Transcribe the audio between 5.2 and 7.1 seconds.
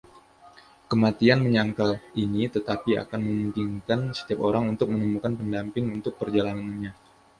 pendamping untuk perjalanannya.